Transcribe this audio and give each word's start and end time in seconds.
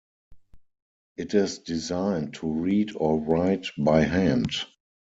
It 1.15 1.35
is 1.35 1.59
designed 1.59 2.33
to 2.37 2.51
read 2.51 2.93
or 2.95 3.19
write 3.19 3.67
by 3.77 4.01
hand. 4.01 4.49